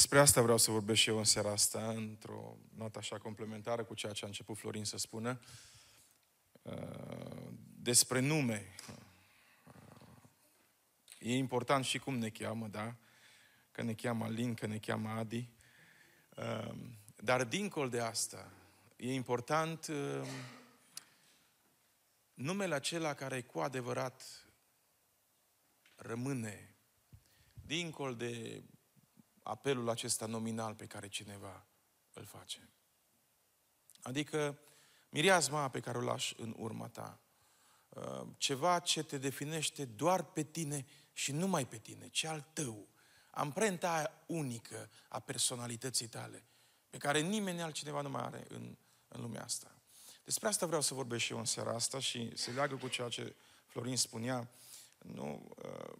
[0.00, 3.94] Despre asta vreau să vorbesc și eu în seara asta, într-o notă așa complementară cu
[3.94, 5.40] ceea ce a început Florin să spună.
[6.62, 7.46] Uh,
[7.82, 8.66] despre nume.
[8.88, 9.74] Uh,
[11.18, 12.94] e important și cum ne cheamă, da?
[13.72, 15.48] Că ne cheamă Alin, că ne cheamă Adi.
[16.36, 16.74] Uh,
[17.16, 18.52] dar dincolo de asta,
[18.96, 19.90] e important
[22.34, 24.22] numele acela care cu adevărat
[25.96, 26.74] rămâne
[27.66, 28.62] dincolo de
[29.50, 31.66] apelul acesta nominal pe care cineva
[32.12, 32.68] îl face.
[34.02, 34.58] Adică
[35.08, 37.20] miriazma pe care o lași în urma ta.
[37.88, 42.88] Uh, ceva ce te definește doar pe tine și numai pe tine, ce al tău.
[43.30, 46.44] Amprenta aia unică a personalității tale,
[46.90, 48.76] pe care nimeni altcineva nu mai are în,
[49.08, 49.74] în lumea asta.
[50.24, 53.08] Despre asta vreau să vorbesc și eu în seara asta și se leagă cu ceea
[53.08, 53.34] ce
[53.66, 54.50] Florin spunea.
[54.98, 55.98] Nu, uh,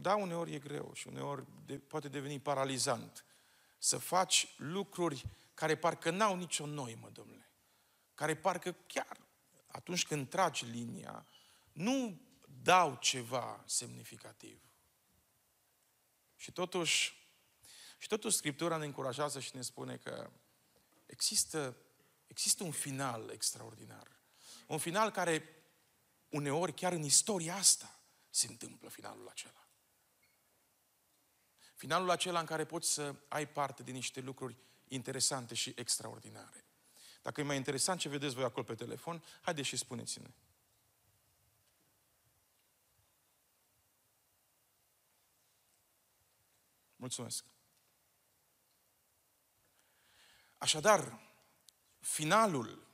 [0.00, 3.24] da, uneori e greu și uneori de, poate deveni paralizant
[3.78, 7.50] să faci lucruri care parcă n-au nicio noimă, domnule.
[8.14, 9.20] Care parcă chiar
[9.66, 11.26] atunci când tragi linia,
[11.72, 12.20] nu
[12.62, 14.60] dau ceva semnificativ.
[16.36, 17.28] Și totuși,
[17.98, 20.30] și totuși Scriptura ne încurajează și ne spune că
[21.06, 21.76] există,
[22.26, 24.18] există un final extraordinar.
[24.66, 25.64] Un final care
[26.28, 29.69] uneori chiar în istoria asta se întâmplă finalul acela.
[31.80, 34.56] Finalul acela în care poți să ai parte din niște lucruri
[34.88, 36.64] interesante și extraordinare.
[37.22, 40.30] Dacă e mai interesant ce vedeți voi acolo pe telefon, haideți și spuneți-ne.
[46.96, 47.44] Mulțumesc.
[50.58, 51.20] Așadar,
[51.98, 52.86] finalul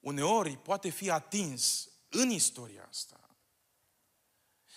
[0.00, 3.36] uneori poate fi atins în istoria asta.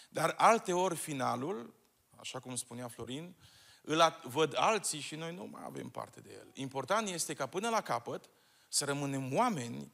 [0.10, 1.77] Dar alte ori finalul
[2.20, 3.36] așa cum spunea Florin,
[3.82, 6.52] îl văd alții și noi nu mai avem parte de el.
[6.54, 8.30] Important este ca până la capăt
[8.70, 9.92] să rămânem oameni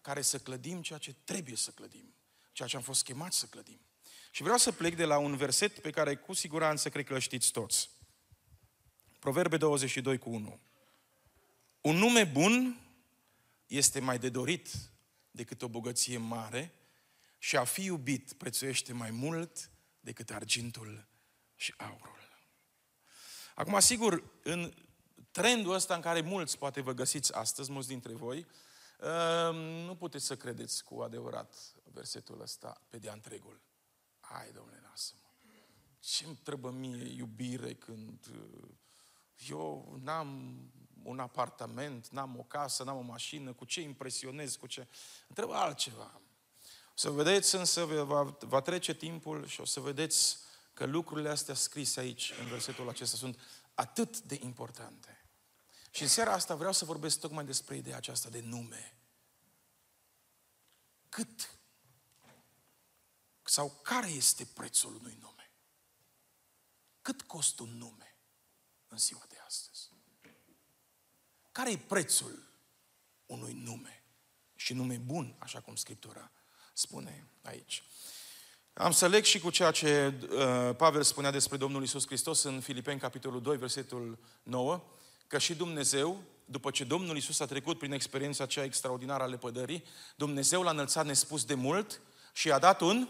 [0.00, 2.14] care să clădim ceea ce trebuie să clădim,
[2.52, 3.80] ceea ce am fost chemați să clădim.
[4.30, 7.20] Și vreau să plec de la un verset pe care cu siguranță cred că îl
[7.20, 7.90] știți toți.
[9.18, 10.60] Proverbe 22 cu 1.
[11.80, 12.80] Un nume bun
[13.66, 14.70] este mai de dorit
[15.30, 16.72] decât o bogăție mare
[17.38, 21.06] și a fi iubit prețuiește mai mult decât argintul
[21.58, 22.18] și aurul.
[23.54, 24.74] Acum, sigur, în
[25.30, 28.46] trendul ăsta în care mulți poate vă găsiți astăzi, mulți dintre voi,
[28.98, 29.54] uh,
[29.84, 31.54] nu puteți să credeți cu adevărat
[31.84, 33.60] versetul ăsta pe de întregul.
[34.20, 35.28] Hai, domnule, lasă-mă.
[35.98, 38.68] Ce-mi trebuie mie iubire când uh,
[39.48, 40.60] eu n-am
[41.02, 44.86] un apartament, n-am o casă, n-am o mașină, cu ce impresionez, cu ce...
[45.28, 46.20] Întreb altceva.
[46.88, 50.46] O să vedeți însă, va, va trece timpul și o să vedeți
[50.78, 53.40] că lucrurile astea scrise aici, în versetul acesta, sunt
[53.74, 55.24] atât de importante.
[55.90, 58.96] Și în seara asta vreau să vorbesc tocmai despre ideea aceasta de nume.
[61.08, 61.58] Cât
[63.42, 65.50] sau care este prețul unui nume?
[67.02, 68.16] Cât costă un nume
[68.88, 69.90] în ziua de astăzi?
[71.52, 72.48] Care e prețul
[73.26, 74.02] unui nume?
[74.54, 76.30] Și nume bun, așa cum Scriptura
[76.74, 77.82] spune aici.
[78.78, 82.60] Am să leg și cu ceea ce uh, Pavel spunea despre Domnul Isus Hristos în
[82.60, 84.82] Filipeni, capitolul 2, versetul 9,
[85.26, 89.84] că și Dumnezeu, după ce Domnul Isus a trecut prin experiența aceea extraordinară a lepădării,
[90.16, 92.00] Dumnezeu l-a înălțat nespus de mult
[92.32, 93.08] și i-a dat un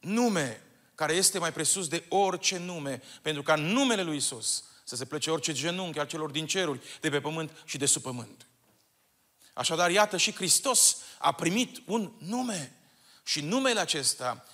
[0.00, 0.62] nume
[0.94, 5.04] care este mai presus de orice nume, pentru ca în numele lui Isus să se
[5.04, 8.46] plece orice genunchi al celor din ceruri, de pe pământ și de sub pământ.
[9.54, 12.76] Așadar, iată, și Hristos a primit un nume.
[13.24, 14.44] Și numele acesta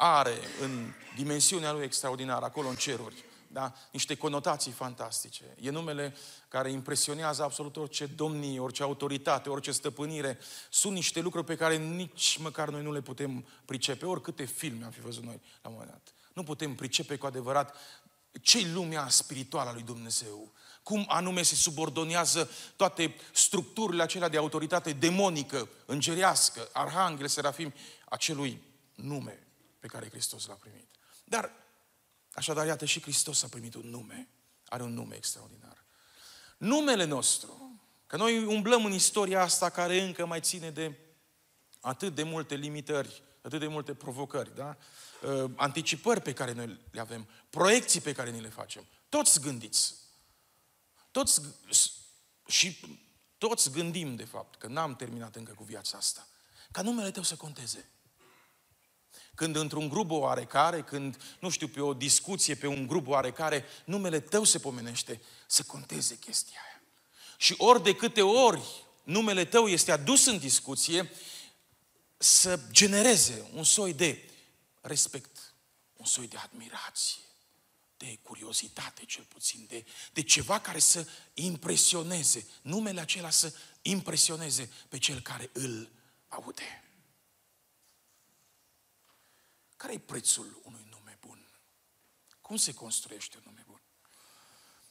[0.00, 3.72] are în dimensiunea lui extraordinară, acolo în ceruri, da?
[3.90, 5.44] niște conotații fantastice.
[5.60, 6.16] E numele
[6.48, 10.38] care impresionează absolut orice domnie, orice autoritate, orice stăpânire.
[10.70, 14.90] Sunt niște lucruri pe care nici măcar noi nu le putem pricepe, oricâte filme am
[14.90, 16.14] fi văzut noi la un moment dat.
[16.32, 17.76] Nu putem pricepe cu adevărat
[18.42, 20.52] ce lumea spirituală a lui Dumnezeu.
[20.82, 27.72] Cum anume se subordonează toate structurile acelea de autoritate demonică, îngerească, arhanghel, serafim,
[28.04, 28.62] acelui
[28.94, 29.47] nume pe
[29.88, 30.88] care Hristos l-a primit.
[31.24, 31.52] Dar,
[32.32, 34.28] așadar, iată, și Hristos a primit un nume.
[34.66, 35.84] Are un nume extraordinar.
[36.56, 40.98] Numele nostru, că noi umblăm în istoria asta care încă mai ține de
[41.80, 44.76] atât de multe limitări, atât de multe provocări, da?
[45.22, 48.86] Uh, anticipări pe care noi le avem, proiecții pe care ni le facem.
[49.08, 49.94] Toți gândiți.
[51.10, 51.40] Toți
[52.46, 52.80] și
[53.38, 56.26] toți gândim, de fapt, că n-am terminat încă cu viața asta.
[56.70, 57.88] Ca numele tău să conteze.
[59.38, 64.20] Când într-un grup oarecare, când, nu știu, pe o discuție, pe un grup oarecare, numele
[64.20, 66.82] tău se pomenește, să conteze chestia aia.
[67.36, 68.62] Și ori de câte ori
[69.02, 71.10] numele tău este adus în discuție,
[72.16, 74.30] să genereze un soi de
[74.80, 75.54] respect,
[75.96, 77.22] un soi de admirație,
[77.96, 83.52] de curiozitate cel puțin, de, de ceva care să impresioneze, numele acela să
[83.82, 85.90] impresioneze pe cel care îl
[86.28, 86.82] aude.
[89.78, 91.48] Care e prețul unui nume bun?
[92.40, 93.82] Cum se construiește un nume bun?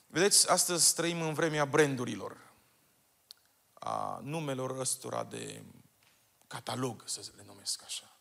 [0.05, 2.53] Vedeți, astăzi trăim în vremea brandurilor,
[3.73, 5.63] a numelor ăstora de
[6.47, 8.17] catalog, să le numesc așa.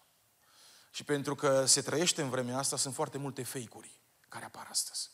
[0.90, 5.10] Și pentru că se trăiește în vremea asta, sunt foarte multe fake-uri care apar astăzi.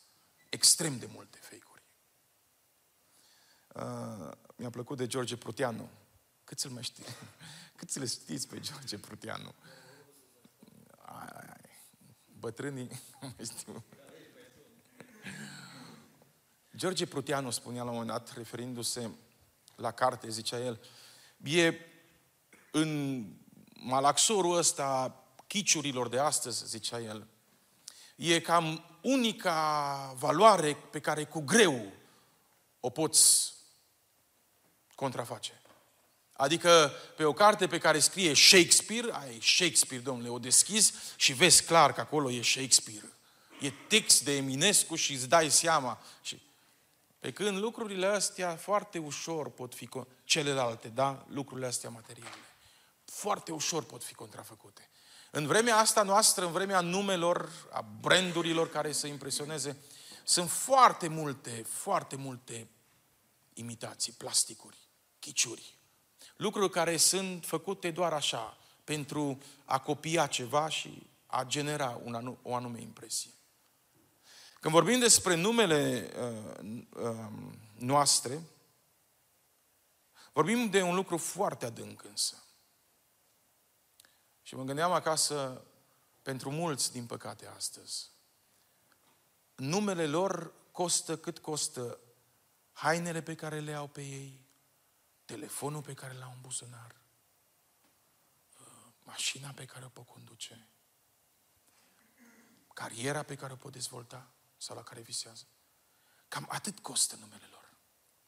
[0.49, 1.83] Extrem de multe fake-uri.
[3.73, 5.89] Uh, mi-a plăcut de George Pruteanu.
[6.43, 7.05] Cât să-l mai știi?
[7.77, 9.53] Cât să le știți pe George Pruteanu?
[12.39, 12.89] Bătrânii,
[13.37, 13.83] nu știu.
[16.75, 19.11] George Pruteanu spunea la un moment dat, referindu-se
[19.75, 20.79] la carte, zicea el,
[21.43, 21.73] e
[22.71, 23.23] în
[23.73, 25.17] malaxorul ăsta
[25.47, 27.27] chiciurilor de astăzi, zicea el,
[28.15, 31.91] e cam unica valoare pe care cu greu
[32.79, 33.53] o poți
[34.95, 35.61] contraface.
[36.33, 41.63] Adică pe o carte pe care scrie Shakespeare, ai Shakespeare, domnule, o deschizi și vezi
[41.63, 43.13] clar că acolo e Shakespeare.
[43.59, 46.01] E text de Eminescu și îți dai seama.
[46.21, 46.41] Și
[47.19, 49.89] pe când lucrurile astea foarte ușor pot fi,
[50.23, 51.25] celelalte, da?
[51.27, 52.35] Lucrurile astea materiale.
[53.05, 54.89] Foarte ușor pot fi contrafăcute.
[55.31, 59.77] În vremea asta noastră, în vremea numelor, a brandurilor care să impresioneze,
[60.23, 62.67] sunt foarte multe, foarte multe
[63.53, 64.77] imitații, plasticuri,
[65.19, 65.77] chiciuri.
[66.43, 72.37] Lucruri care sunt făcute doar așa, pentru a copia ceva și a genera un anu-
[72.41, 73.31] o anume impresie.
[74.59, 77.29] Când vorbim despre numele uh, uh,
[77.75, 78.41] noastre,
[80.33, 82.43] vorbim de un lucru foarte adânc însă.
[84.41, 85.65] Și mă gândeam acasă,
[86.21, 88.09] pentru mulți, din păcate, astăzi,
[89.55, 91.99] numele lor costă cât costă
[92.71, 94.42] hainele pe care le au pe ei,
[95.33, 96.95] telefonul pe care l-au în buzunar,
[98.59, 100.67] uh, mașina pe care o pot conduce,
[102.73, 105.47] cariera pe care o pot dezvolta sau la care visează.
[106.27, 107.73] Cam atât costă numele lor.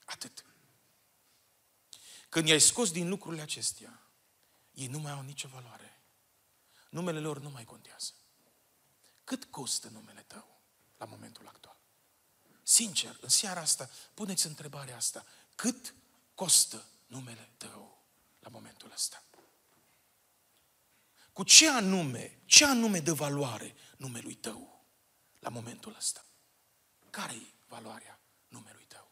[0.05, 0.45] Atât.
[2.29, 4.01] Când i-ai scos din lucrurile acestea,
[4.71, 6.01] ei nu mai au nicio valoare.
[6.89, 8.11] Numele lor nu mai contează.
[9.23, 10.61] Cât costă numele tău
[10.97, 11.77] la momentul actual?
[12.63, 15.25] Sincer, în seara asta, puneți întrebarea asta.
[15.55, 15.93] Cât
[16.33, 18.07] costă numele tău
[18.39, 19.23] la momentul ăsta?
[21.33, 24.85] Cu ce anume, ce anume de valoare numelui tău
[25.39, 26.25] la momentul ăsta?
[27.15, 29.11] care e valoarea numelui tău?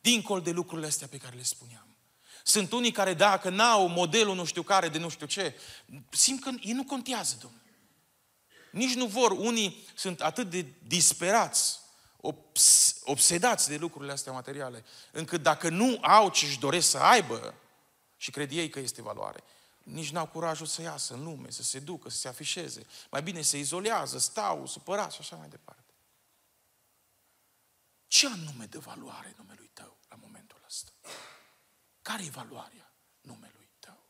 [0.00, 1.96] Dincol de lucrurile astea pe care le spuneam.
[2.44, 5.60] Sunt unii care dacă n-au modelul nu știu care de nu știu ce,
[6.10, 7.62] simt că ei nu contează, domnule.
[8.72, 9.30] Nici nu vor.
[9.30, 11.79] Unii sunt atât de disperați
[12.20, 17.54] obs- obsedați de lucrurile astea materiale, încât dacă nu au ce își doresc să aibă,
[18.16, 19.42] și cred ei că este valoare,
[19.82, 22.86] nici n-au curajul să iasă în lume, să se ducă, să se afișeze.
[23.10, 25.94] Mai bine se izolează, stau, supărați și așa mai departe.
[28.06, 30.92] Ce anume de valoare numelui tău la momentul ăsta?
[32.02, 34.06] Care e valoarea numelui tău?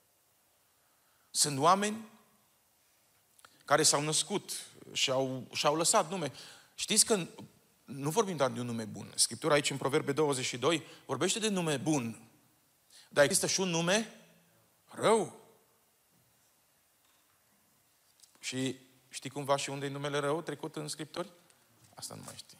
[1.30, 2.08] Sunt oameni
[3.64, 4.52] care s-au născut
[4.92, 6.32] și au, și-au lăsat nume.
[6.74, 7.26] Știți că
[7.92, 9.12] nu vorbim doar de un nume bun.
[9.14, 12.22] Scriptura aici în Proverbe 22 vorbește de nume bun.
[13.08, 14.14] Dar există și un nume
[14.84, 15.40] rău.
[18.38, 18.78] Și
[19.08, 21.32] știi cumva și unde e numele rău trecut în Scripturi?
[21.94, 22.58] Asta nu mai știi.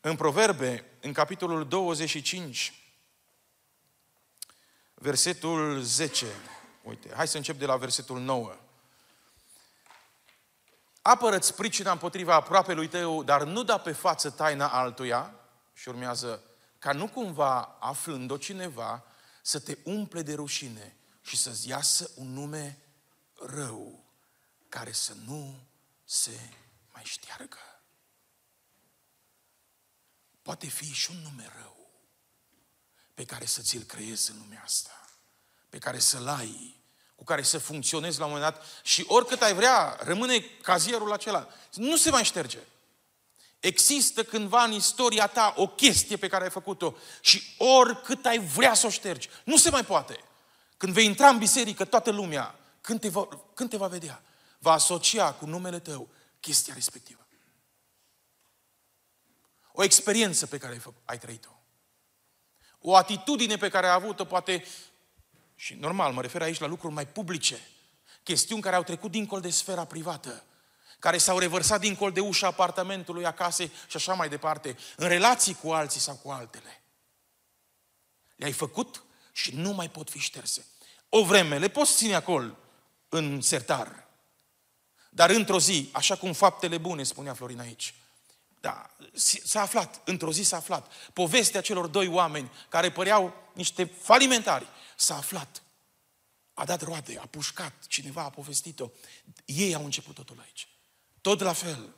[0.00, 2.74] În Proverbe, în capitolul 25,
[4.94, 6.26] versetul 10.
[6.82, 8.56] Uite, hai să încep de la versetul 9.
[11.02, 15.34] Apără-ți pricina împotriva aproape lui tău, dar nu da pe față taina altuia,
[15.72, 16.42] și urmează,
[16.78, 19.04] ca nu cumva, aflând-o cineva,
[19.42, 22.78] să te umple de rușine și să-ți iasă un nume
[23.34, 24.04] rău,
[24.68, 25.66] care să nu
[26.04, 26.50] se
[26.92, 27.58] mai șteargă.
[30.42, 31.90] Poate fi și un nume rău
[33.14, 35.04] pe care să ți-l creezi în lumea asta,
[35.68, 36.79] pe care să-l ai,
[37.20, 41.48] cu care să funcționezi la un moment dat și oricât ai vrea, rămâne cazierul acela.
[41.74, 42.58] Nu se mai șterge.
[43.58, 48.74] Există cândva în istoria ta o chestie pe care ai făcut-o și oricât ai vrea
[48.74, 50.20] să o ștergi, nu se mai poate.
[50.76, 54.22] Când vei intra în biserică, toată lumea când te, va, când te va vedea,
[54.58, 56.08] va asocia cu numele tău
[56.40, 57.26] chestia respectivă.
[59.72, 61.50] O experiență pe care ai, fă, ai trăit-o.
[62.78, 64.64] O atitudine pe care ai avut-o, poate,
[65.62, 67.60] și normal, mă refer aici la lucruri mai publice,
[68.22, 70.44] chestiuni care au trecut dincolo de sfera privată,
[70.98, 75.70] care s-au revărsat dincolo de ușa apartamentului, acasă și așa mai departe, în relații cu
[75.70, 76.82] alții sau cu altele.
[78.36, 79.02] Le-ai făcut
[79.32, 80.66] și nu mai pot fi șterse.
[81.08, 82.56] O vreme le poți ține acolo,
[83.08, 84.06] în sertar.
[85.10, 87.94] Dar într-o zi, așa cum faptele bune, spunea Florin aici,
[88.60, 88.96] da,
[89.44, 90.92] s-a aflat, într-o zi s-a aflat.
[91.12, 95.62] Povestea celor doi oameni care păreau niște falimentari, s-a aflat.
[96.54, 98.90] A dat roade, a pușcat, cineva a povestit-o.
[99.44, 100.68] Ei au început totul aici.
[101.20, 101.94] Tot la fel.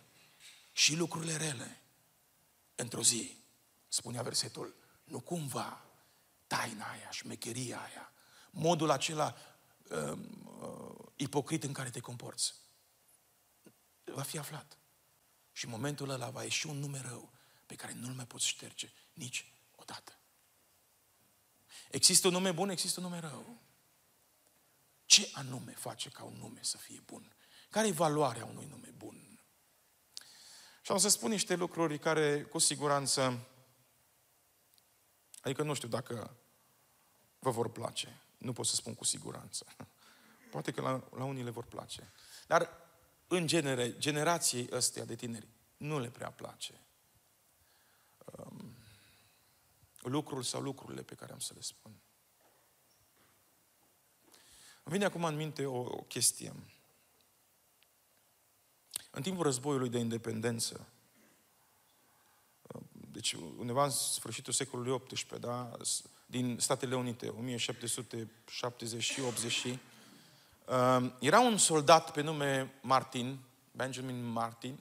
[0.72, 1.82] Și lucrurile rele.
[2.74, 3.36] Într-o zi,
[3.88, 5.84] spunea versetul, nu cumva
[6.46, 8.12] taina aia, șmecheria aia,
[8.50, 9.36] modul acela
[9.88, 10.18] uh,
[10.60, 12.54] uh, ipocrit în care te comporți,
[14.04, 14.76] va fi aflat.
[15.52, 17.32] Și în momentul ăla va ieși un nume rău
[17.66, 20.18] pe care nu-l mai poți șterge nici odată.
[21.90, 23.60] Există un nume bun, există un nume rău.
[25.06, 27.34] Ce anume face ca un nume să fie bun?
[27.70, 29.40] Care e valoarea unui nume bun?
[30.82, 33.46] Și am să spun niște lucruri care, cu siguranță,
[35.40, 36.36] adică nu știu dacă
[37.38, 38.22] vă vor place.
[38.38, 39.66] Nu pot să spun cu siguranță.
[40.50, 42.12] Poate că la, la unii le vor place.
[42.46, 42.70] Dar,
[43.34, 45.46] în genere, generației ăstea de tineri
[45.76, 46.80] nu le prea place
[48.24, 48.76] um,
[50.00, 51.90] lucrul sau lucrurile pe care am să le spun.
[54.82, 56.54] Îmi vine acum în minte o, o chestie.
[59.10, 60.88] În timpul războiului de independență,
[62.92, 65.76] deci undeva în sfârșitul secolului XVIII, da,
[66.26, 69.78] din Statele Unite, 1770 și 80, uh,
[71.18, 73.38] era un soldat pe nume Martin,
[73.70, 74.78] Benjamin Martin.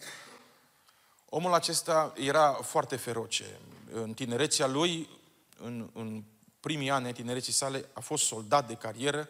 [1.29, 3.59] Omul acesta era foarte feroce.
[3.91, 5.09] În tinerețea lui,
[5.57, 6.23] în, în
[6.59, 9.29] primii ani ai tinereții sale, a fost soldat de carieră,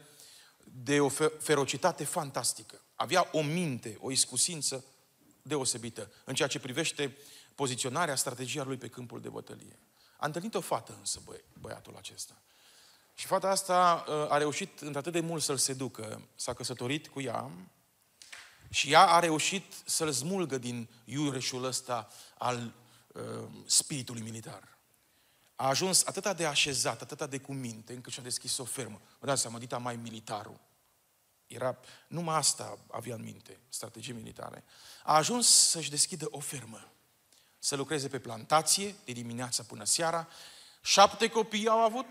[0.64, 2.82] de o ferocitate fantastică.
[2.96, 4.86] Avea o minte, o iscusință
[5.42, 7.18] deosebită în ceea ce privește
[7.56, 9.80] poziționarea, strategia lui pe câmpul de bătălie.
[10.18, 12.42] A întâlnit o fată însă, bă, băiatul acesta.
[13.22, 16.22] Și fata asta uh, a reușit într-atât de mult să-l seducă.
[16.36, 17.52] S-a căsătorit cu ea
[18.70, 22.74] și ea a reușit să-l smulgă din iureșul ăsta al
[23.08, 24.78] uh, spiritului militar.
[25.56, 29.02] A ajuns atât de așezat, atât de cuminte, încât și-a deschis o fermă.
[29.20, 30.60] Vă dați seama, dita mai militarul.
[31.48, 34.64] Era, numai asta avea în minte, strategii militare.
[35.04, 36.92] A ajuns să-și deschidă o fermă
[37.60, 40.28] să lucreze pe plantație de dimineața până seara.
[40.82, 42.06] Șapte copii au avut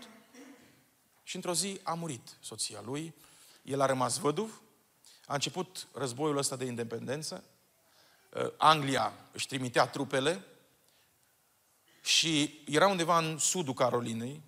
[1.23, 3.13] și într-o zi a murit soția lui.
[3.61, 4.61] El a rămas văduv.
[5.25, 7.43] A început războiul ăsta de independență.
[8.29, 10.45] Uh, Anglia își trimitea trupele
[12.01, 14.41] și era undeva în sudul Carolinei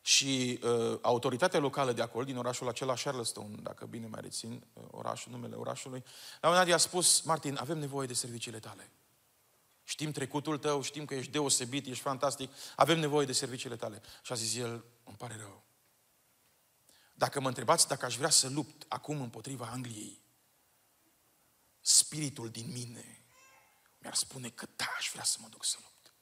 [0.00, 4.82] și uh, autoritatea locală de acolo, din orașul acela Charleston, dacă bine mai rețin uh,
[4.90, 6.04] orașul, numele orașului,
[6.40, 8.90] la un moment dat i-a spus, Martin, avem nevoie de serviciile tale.
[9.90, 14.02] Știm trecutul tău, știm că ești deosebit, ești fantastic, avem nevoie de serviciile tale.
[14.22, 15.64] Și a zis el, îmi pare rău.
[17.14, 20.22] Dacă mă întrebați dacă aș vrea să lupt acum împotriva Angliei,
[21.80, 23.24] spiritul din mine
[23.98, 26.14] mi-ar spune că da, aș vrea să mă duc să lupt.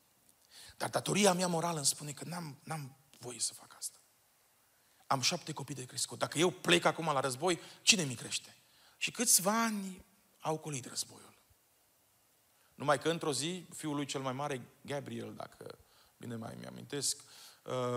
[0.76, 3.98] Dar datoria mea morală îmi spune că n-am, n-am voie să fac asta.
[5.06, 6.18] Am șapte copii de crescut.
[6.18, 8.56] Dacă eu plec acum la război, cine mi crește?
[8.96, 10.04] Și câțiva ani
[10.40, 11.27] au colit războiul.
[12.78, 15.78] Numai că într-o zi, fiul lui cel mai mare, Gabriel, dacă
[16.16, 17.20] bine mai mi-amintesc,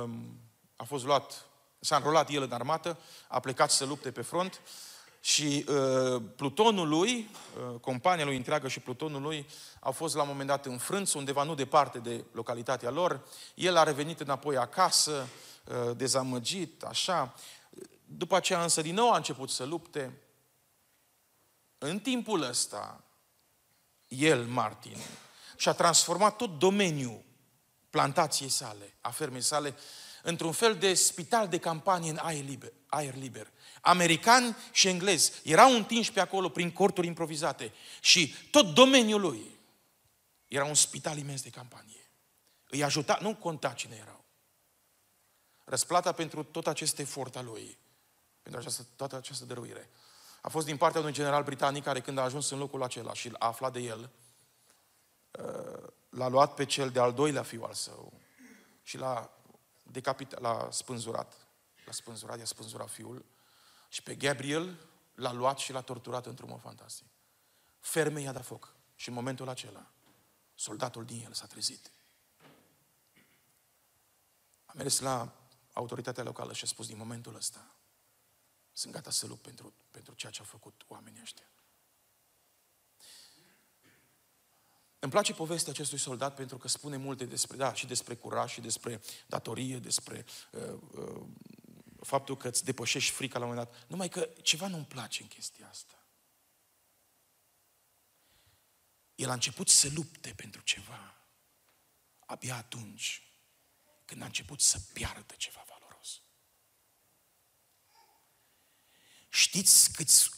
[0.03, 0.39] um,
[0.75, 1.45] a fost luat,
[1.79, 4.61] s-a înrolat el în armată, a plecat să lupte pe front
[5.19, 7.29] și uh, plutonul lui,
[7.71, 9.47] uh, compania lui întreagă și plutonul lui,
[9.79, 13.27] au fost la un moment dat înfrânți, undeva nu departe de localitatea lor.
[13.55, 15.27] El a revenit înapoi acasă,
[15.65, 17.33] uh, dezamăgit, așa.
[18.05, 20.21] După aceea însă din nou a început să lupte.
[21.77, 23.03] În timpul ăsta,
[24.11, 24.97] el, Martin,
[25.57, 27.23] și-a transformat tot domeniul
[27.89, 29.75] plantației sale, a fermei sale,
[30.23, 32.71] într-un fel de spital de campanie în aer liber.
[32.87, 33.51] Aer liber.
[33.81, 39.59] Americani și englezi erau întinși pe acolo prin corturi improvizate și tot domeniul lui
[40.47, 42.09] era un spital imens de campanie.
[42.67, 44.23] Îi ajuta, nu conta cine erau.
[45.63, 47.77] Răsplata pentru tot acest efort al lui,
[48.41, 49.89] pentru această, toată această dăruire,
[50.41, 53.31] a fost din partea unui general britanic care când a ajuns în locul acela și
[53.39, 54.09] a aflat de el,
[55.31, 58.13] uh, l-a luat pe cel de-al doilea fiu al său
[58.83, 59.29] și l-a
[59.83, 61.33] decapit, l-a spânzurat.
[61.85, 63.25] L-a spânzurat, i-a spânzurat fiul
[63.89, 64.79] Și pe Gabriel
[65.15, 67.07] l-a luat și l-a torturat într-un mod fantastic.
[67.79, 68.73] Ferme i-a dat foc.
[68.95, 69.91] Și în momentul acela,
[70.55, 71.91] soldatul din el s-a trezit.
[74.65, 75.31] A mers la
[75.73, 77.75] autoritatea locală și a spus din momentul ăsta,
[78.81, 81.49] sunt gata să lupt pentru, pentru ceea ce au făcut oamenii ăștia.
[84.99, 88.61] Îmi place povestea acestui soldat pentru că spune multe despre, da, și despre curaj, și
[88.61, 91.27] despre datorie, despre uh, uh,
[92.01, 93.87] faptul că îți depășești frica la un moment dat.
[93.87, 96.05] Numai că ceva nu-mi place în chestia asta.
[99.15, 101.25] El a început să lupte pentru ceva.
[102.19, 103.33] Abia atunci
[104.05, 105.80] când a început să piardă ceva valoros.
[109.33, 110.29] Știți câți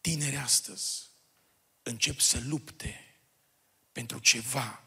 [0.00, 1.08] tineri astăzi
[1.82, 3.18] încep să lupte
[3.92, 4.82] pentru ceva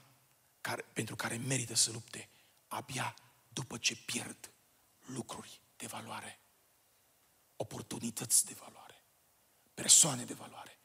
[0.61, 2.29] care, pentru care merită să lupte
[2.67, 3.15] abia
[3.49, 4.51] după ce pierd
[5.05, 6.39] lucruri de valoare,
[7.55, 9.03] oportunități de valoare,
[9.73, 10.77] persoane de valoare.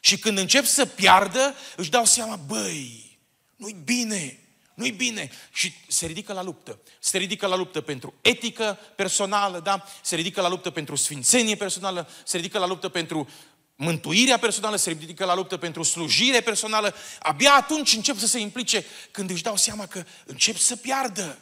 [0.00, 3.18] Și când încep să piardă, își dau seama, băi,
[3.56, 4.41] nu-i bine,
[4.74, 5.30] nu-i bine.
[5.52, 6.80] Și se ridică la luptă.
[6.98, 9.84] Se ridică la luptă pentru etică personală, da?
[10.02, 13.28] Se ridică la luptă pentru sfințenie personală, se ridică la luptă pentru
[13.74, 16.94] mântuirea personală, se ridică la luptă pentru slujire personală.
[17.18, 21.38] Abia atunci încep să se implice când își dau seama că încep să piardă.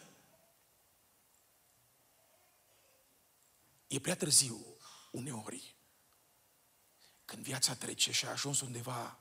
[3.87, 4.67] E prea târziu,
[5.11, 5.75] uneori,
[7.25, 9.19] când viața trece și a ajuns undeva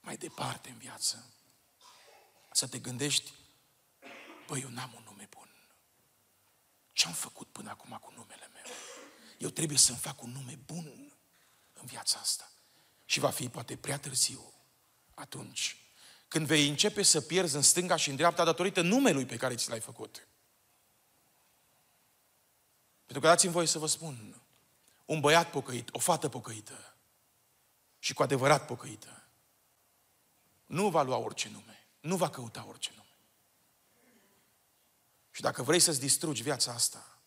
[0.00, 1.32] mai departe în viață,
[2.58, 3.32] să te gândești,
[4.46, 5.48] băi, eu n-am un nume bun.
[6.92, 8.72] Ce-am făcut până acum cu numele meu?
[9.38, 11.12] Eu trebuie să-mi fac un nume bun
[11.72, 12.50] în viața asta.
[13.04, 14.52] Și va fi poate prea târziu
[15.14, 15.76] atunci
[16.28, 19.68] când vei începe să pierzi în stânga și în dreapta datorită numelui pe care ți
[19.68, 20.28] l-ai făcut.
[23.04, 24.42] Pentru că dați-mi voie să vă spun,
[25.04, 26.96] un băiat pocăit, o fată pocăită
[27.98, 29.22] și cu adevărat pocăită,
[30.66, 31.77] nu va lua orice nume,
[32.08, 33.16] nu va căuta orice nume.
[35.30, 37.22] Și dacă vrei să-ți distrugi viața asta,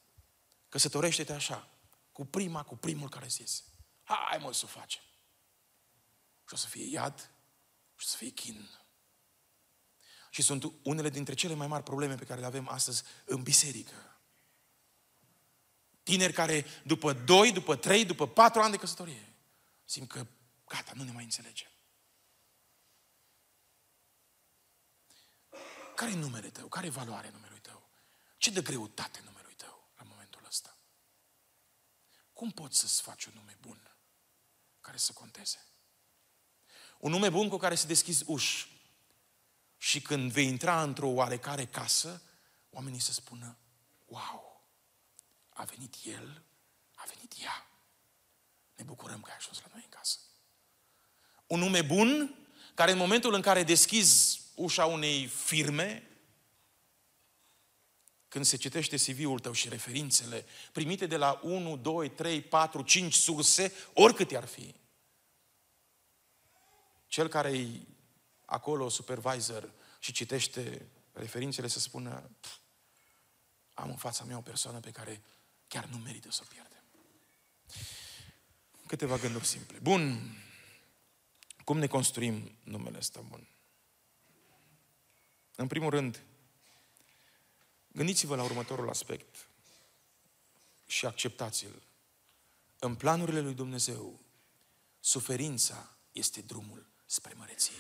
[0.70, 1.70] căsătorește-te așa,
[2.12, 3.64] cu prima, cu primul care zis.
[4.04, 5.02] Hai mă să o facem.
[6.48, 7.20] Și o să fie iad
[7.96, 8.70] și o să fie chin.
[10.30, 14.22] Și sunt unele dintre cele mai mari probleme pe care le avem astăzi în biserică.
[16.04, 19.36] Tineri care după 2, după 3, după 4 ani de căsătorie
[19.86, 20.28] simt că
[20.68, 21.70] gata, nu ne mai înțelegem.
[26.02, 26.68] Care e numele tău?
[26.68, 27.90] Care e valoarea numelui tău?
[28.38, 30.78] Ce de greutate numelui tău la momentul ăsta?
[32.34, 33.96] Cum poți să-ți faci un nume bun
[34.80, 35.66] care să conteze?
[37.00, 38.68] Un nume bun cu care să deschizi uși.
[39.78, 42.22] Și când vei intra într-o oarecare casă,
[42.70, 43.58] oamenii să spună,
[44.06, 44.64] wow,
[45.50, 46.44] a venit el,
[46.96, 47.68] a venit ea.
[48.76, 50.18] Ne bucurăm că ai ajuns la noi în casă.
[51.48, 52.36] Un nume bun
[52.74, 54.31] care în momentul în care deschizi
[54.62, 56.08] ușa unei firme,
[58.28, 63.14] când se citește CV-ul tău și referințele primite de la 1, 2, 3, 4, 5
[63.14, 64.76] surse, oricât ar fi,
[67.08, 67.68] cel care e
[68.46, 72.30] acolo supervisor și citește referințele să spună
[73.74, 75.22] am în fața mea o persoană pe care
[75.68, 76.84] chiar nu merită să o pierdem.
[78.88, 79.80] Câteva gânduri simple.
[79.80, 80.36] Bun.
[81.64, 83.48] Cum ne construim numele ăsta bun?
[85.56, 86.24] În primul rând,
[87.88, 89.48] gândiți-vă la următorul aspect
[90.88, 91.82] și acceptați-l.
[92.80, 94.20] În planurile lui Dumnezeu,
[95.00, 97.74] suferința este drumul spre măreție.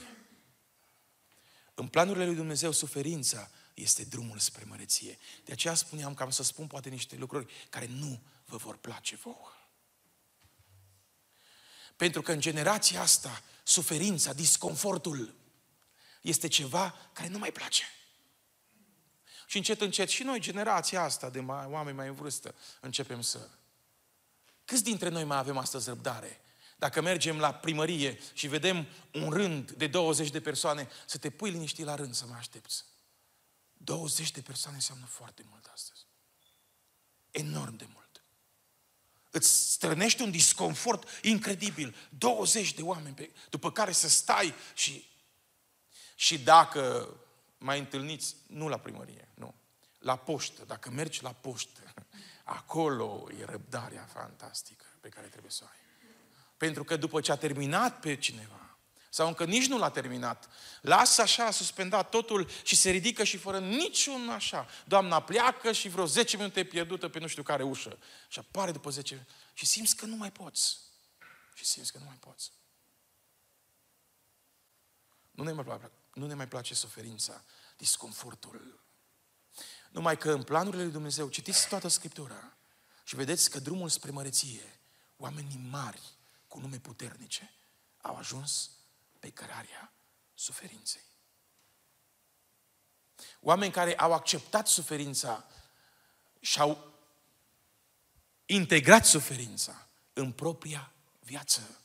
[1.74, 5.18] În planurile lui Dumnezeu, suferința este drumul spre măreție.
[5.46, 9.16] De aceea spuneam că am să spun poate niște lucruri care nu vă vor place
[9.16, 9.52] vouă.
[11.96, 15.36] Pentru că în generația asta, suferința, disconfortul,
[16.22, 17.84] este ceva care nu mai place.
[19.48, 23.50] Și încet, încet, și noi, generația asta de mai, oameni mai în vârstă, începem să...
[24.66, 26.42] Câți dintre noi mai avem astăzi răbdare?
[26.78, 31.50] Dacă mergem la primărie și vedem un rând de 20 de persoane, să te pui
[31.50, 32.86] liniștit la rând să mă aștepți.
[33.74, 36.06] 20 de persoane înseamnă foarte mult astăzi.
[37.32, 38.24] Enorm de mult.
[39.32, 41.96] Îți strănește un disconfort incredibil.
[42.10, 45.11] 20 de oameni pe, după care să stai și
[46.22, 47.14] și dacă
[47.58, 49.54] mai întâlniți, nu la primărie, nu,
[50.00, 51.94] la poștă, dacă mergi la poștă,
[52.44, 55.80] acolo e răbdarea fantastică pe care trebuie să o ai.
[56.58, 58.78] Pentru că după ce a terminat pe cineva,
[59.10, 60.50] Sau încă nici nu l-a terminat.
[60.82, 64.68] Lasă așa, suspendat totul și se ridică și fără niciun așa.
[64.86, 67.98] Doamna pleacă și vreo 10 minute pierdută pe nu știu care ușă.
[68.28, 69.32] Și apare după 10 minute.
[69.54, 70.78] Și simți că nu mai poți.
[71.54, 72.52] Și simți că nu mai poți.
[75.32, 77.44] Nu ne mai place, nu ne mai place suferința,
[77.78, 78.84] disconfortul.
[79.92, 82.58] Numai că în planurile lui Dumnezeu, citiți toată Scriptura
[83.04, 84.80] și vedeți că drumul spre măreție,
[85.18, 86.02] oamenii mari,
[86.48, 87.54] cu nume puternice,
[88.02, 88.70] au ajuns
[89.20, 89.94] pe cărarea
[90.34, 91.04] suferinței.
[93.40, 95.48] Oameni care au acceptat suferința
[96.40, 96.94] și au
[98.46, 101.81] integrat suferința în propria viață.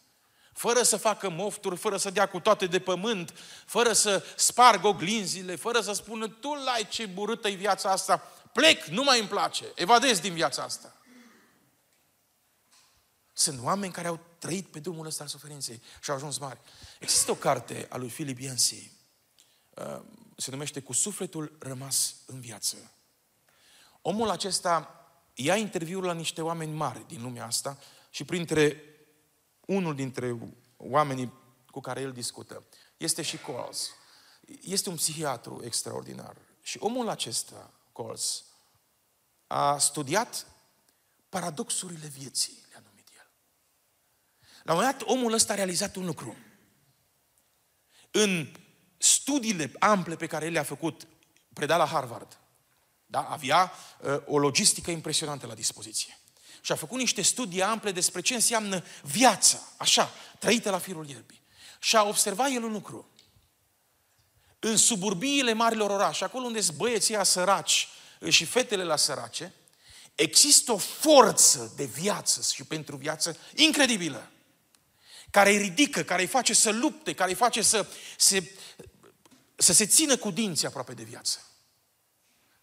[0.57, 3.35] Fără să facă mofturi, fără să dea cu toate de pământ,
[3.67, 8.85] fără să spargă oglinzile, fără să spună, tu lai ce burâtă e viața asta, plec,
[8.85, 10.97] nu mai îmi place, evadez din viața asta.
[13.33, 16.61] Sunt oameni care au trăit pe drumul ăsta al suferinței și au ajuns mari.
[16.99, 18.93] Există o carte a lui Philip Yancey,
[19.75, 20.01] uh,
[20.37, 22.77] se numește Cu sufletul rămas în viață.
[24.03, 27.79] Omul acesta ia interviuri la niște oameni mari din lumea asta
[28.11, 28.83] și printre
[29.67, 30.39] unul dintre
[30.77, 31.33] oamenii
[31.71, 32.65] cu care el discută
[32.97, 33.91] este și Coles.
[34.61, 36.37] Este un psihiatru extraordinar.
[36.63, 38.45] Și omul acesta, Coles,
[39.47, 40.47] a studiat
[41.29, 43.31] paradoxurile vieții, le-a numit el.
[44.63, 46.37] La un moment dat, omul ăsta a realizat un lucru.
[48.11, 48.53] În
[48.99, 51.07] studiile ample pe care el le-a făcut,
[51.53, 52.39] preda la Harvard,
[53.07, 53.23] da?
[53.23, 56.19] avea uh, o logistică impresionantă la dispoziție.
[56.67, 61.43] Și a făcut niște studii ample despre ce înseamnă viața, așa, trăită la firul ierbii.
[61.81, 63.11] Și a observat el un lucru.
[64.59, 67.89] În suburbiile marilor orașe, acolo unde sunt băieții săraci
[68.29, 69.55] și fetele la sărace,
[70.15, 74.31] există o forță de viață și pentru viață incredibilă.
[75.31, 78.53] Care îi ridică, care îi face să lupte, care îi face să se,
[79.57, 81.41] să se țină cu dinții aproape de viață.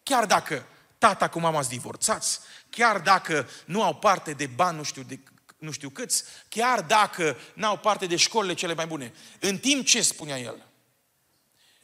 [0.04, 0.68] Chiar dacă
[1.04, 2.40] tata cu mama sunt divorțați,
[2.70, 5.20] chiar dacă nu au parte de bani nu știu, de,
[5.58, 9.14] nu știu câți, chiar dacă nu au parte de școlile cele mai bune.
[9.40, 10.68] În timp ce spunea el?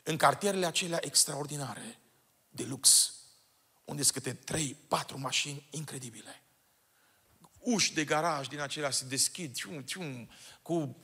[0.03, 1.99] În cartierele acelea extraordinare,
[2.49, 3.13] de lux,
[3.85, 6.43] unde sunt câte trei, patru mașini incredibile.
[7.59, 10.29] Uși de garaj din acelea se deschid, tium, tium,
[10.61, 10.95] cu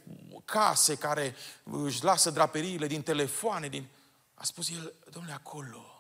[0.45, 3.88] case care își lasă draperiile din telefoane, din...
[4.34, 5.94] A spus el, domnule, acolo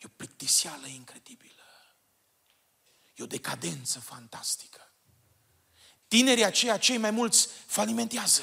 [0.00, 1.64] e o plictiseală incredibilă.
[3.14, 4.92] E o decadență fantastică.
[6.08, 8.42] Tinerii aceia, cei mai mulți, falimentează.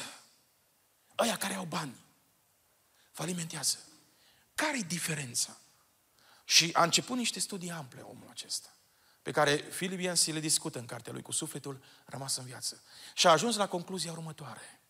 [1.20, 1.96] Ăia care au bani,
[3.12, 3.78] falimentează.
[4.56, 5.58] Care-i diferența?
[6.46, 8.70] Și a început niște studii ample omul acesta,
[9.22, 12.82] pe care Philip Yancey le discută în cartea lui cu sufletul rămas în viață.
[13.14, 14.82] Și a ajuns la concluzia următoare.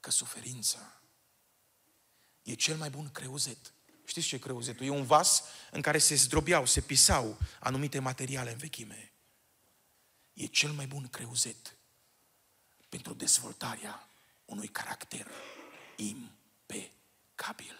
[0.00, 1.00] Că suferința
[2.42, 3.73] e cel mai bun creuzet
[4.04, 4.86] Știți ce e creuzetul?
[4.86, 9.12] E un vas în care se zdrobeau, se pisau anumite materiale în vechime.
[10.32, 11.76] E cel mai bun creuzet
[12.88, 14.08] pentru dezvoltarea
[14.44, 15.26] unui caracter
[15.96, 17.78] impecabil.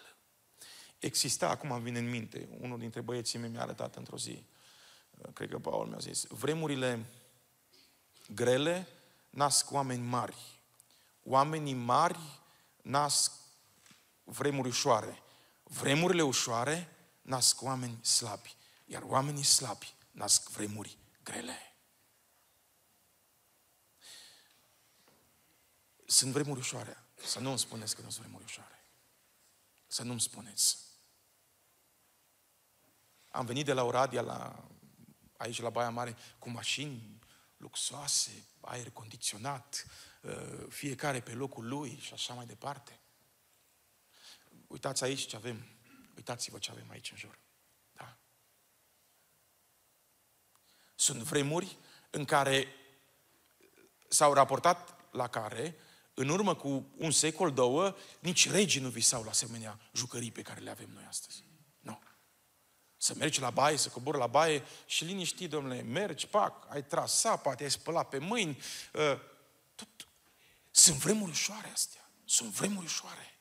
[0.99, 4.45] Exista, acum îmi vine în minte, unul dintre băieții mei mi-a arătat într-o zi,
[5.33, 7.05] cred că Paul mi-a zis, vremurile
[8.29, 8.89] grele
[9.31, 10.37] nasc oameni mari.
[11.23, 12.19] Oamenii mari
[12.83, 13.33] nasc
[14.25, 15.23] vremuri ușoare.
[15.65, 21.59] Vremurile ușoare nasc oameni slabi, iar oamenii slabi nasc vremuri grele.
[26.07, 27.05] Sunt vremuri ușoare.
[27.15, 28.85] Să nu îmi spuneți că nu sunt vremuri ușoare.
[29.87, 30.79] Să nu îmi spuneți.
[33.31, 34.65] Am venit de la Oradea la,
[35.37, 37.19] aici la Baia Mare cu mașini
[37.57, 39.87] luxoase, aer condiționat,
[40.23, 43.01] uh, fiecare pe locul lui și așa mai departe.
[44.75, 45.67] Uitați aici ce avem.
[46.17, 47.39] Uitați-vă ce avem aici în jur.
[47.93, 48.17] Da?
[50.95, 51.77] Sunt vremuri
[52.11, 52.67] în care
[54.09, 55.77] s-au raportat la care,
[56.15, 60.61] în urmă cu un secol, două, nici regii nu visau la asemenea jucării pe care
[60.61, 61.45] le avem noi astăzi.
[61.81, 62.03] Nu.
[62.97, 67.19] Să mergi la baie, să cobori la baie și liniștit, domnule, mergi, pac, ai tras
[67.19, 68.63] sapa, te-ai spălat pe mâini.
[68.93, 69.19] Uh,
[69.75, 70.09] tot.
[70.71, 72.11] Sunt vremuri ușoare astea.
[72.25, 73.34] Sunt vremuri ușoare.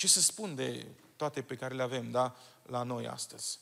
[0.00, 0.86] Ce să spun de
[1.16, 3.58] toate pe care le avem, da, la noi astăzi?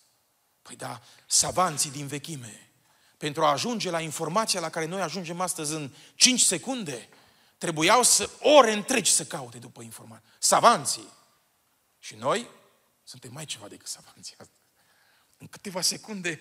[0.62, 2.72] Păi da, savanții din vechime,
[3.16, 7.08] pentru a ajunge la informația la care noi ajungem astăzi în 5 secunde,
[7.56, 10.28] trebuiau să ore întregi să caute după informație.
[10.38, 11.08] Savanții.
[11.98, 12.48] Și noi
[13.02, 14.54] suntem mai ceva decât savanții asta.
[15.38, 16.40] În câteva secunde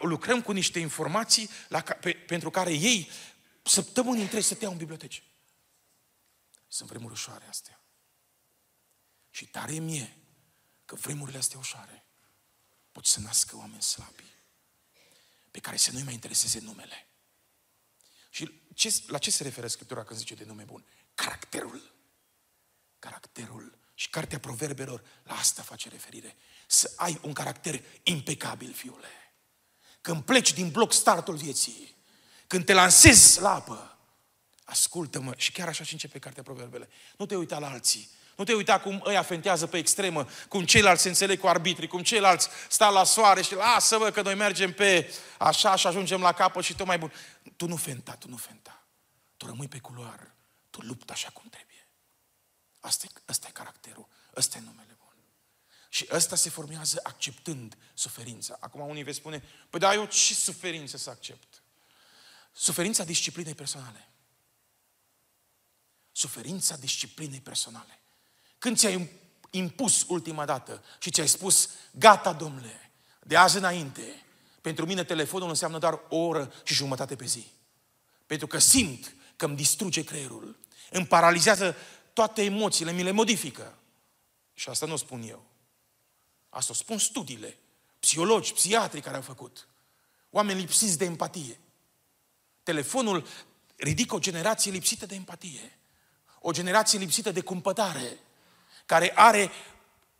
[0.00, 3.10] lucrăm cu niște informații la, pe, pentru care ei
[3.62, 5.22] săptămâni întregi să te iau în biblioteci.
[6.66, 7.77] Sunt vremuri ușoare astea.
[9.38, 10.16] Și tare mie
[10.84, 12.04] că vremurile astea ușoare
[12.92, 14.24] pot să nască oameni slabi,
[15.50, 17.06] pe care să nu-i mai intereseze numele.
[18.30, 20.84] Și ce, la ce se referă Scriptura când zice de nume bun?
[21.14, 21.94] Caracterul.
[22.98, 23.78] Caracterul.
[23.94, 26.36] Și Cartea Proverbelor la asta face referire.
[26.66, 29.08] Să ai un caracter impecabil, fiule.
[30.00, 31.94] Când pleci din bloc startul vieții,
[32.46, 33.98] când te lansezi la apă,
[34.64, 36.88] ascultă-mă, și chiar așa și începe Cartea Proverbele.
[37.16, 41.02] Nu te uita la alții, nu te uita cum ăia fentează pe extremă, cum ceilalți
[41.02, 45.14] se înțeleg cu arbitrii, cum ceilalți stau la soare și lasă-vă că noi mergem pe
[45.38, 47.12] așa și ajungem la capăt și tot mai bun.
[47.56, 48.86] Tu nu fenta, tu nu fenta.
[49.36, 50.34] Tu rămâi pe culoar,
[50.70, 51.88] tu lupți așa cum trebuie.
[52.80, 55.14] Asta e, asta e caracterul, ăsta e numele bun.
[55.88, 58.56] Și ăsta se formează acceptând suferința.
[58.60, 61.62] Acum unii veți spune, păi da, eu ce suferință să accept?
[62.52, 64.08] Suferința disciplinei personale.
[66.12, 67.97] Suferința disciplinei personale.
[68.58, 69.10] Când ți-ai
[69.50, 72.90] impus ultima dată și ți-ai spus, gata, domnule,
[73.22, 74.24] de azi înainte,
[74.60, 77.46] pentru mine telefonul înseamnă doar o oră și jumătate pe zi.
[78.26, 80.58] Pentru că simt că îmi distruge creierul,
[80.90, 81.76] îmi paralizează
[82.12, 83.78] toate emoțiile, mi le modifică.
[84.54, 85.46] Și asta nu o spun eu.
[86.48, 87.58] Asta o spun studiile,
[88.00, 89.68] psihologi, psihiatri care au făcut.
[90.30, 91.60] Oameni lipsiți de empatie.
[92.62, 93.26] Telefonul
[93.76, 95.78] ridică o generație lipsită de empatie.
[96.40, 98.18] O generație lipsită de cumpătare
[98.88, 99.50] care are,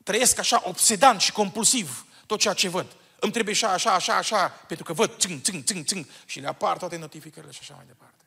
[0.03, 2.97] trăiesc așa obsedant și compulsiv tot ceea ce văd.
[3.21, 6.47] Îmi trebuie așa, așa, așa, așa, pentru că văd țâng, țâng, țâng, țâng și le
[6.47, 8.25] apar toate notificările și așa mai departe.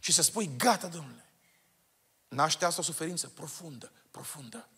[0.00, 1.30] Și să spui, gata, domnule,
[2.28, 4.68] naște asta o suferință profundă, profundă.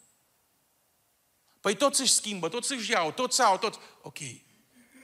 [1.61, 3.79] Păi toți își schimbă, toți își iau, toți au, toți...
[4.03, 4.19] Ok,